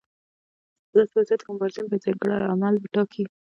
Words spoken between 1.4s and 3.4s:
کې مبارزین باید ځانګړي اعمال وټاکي.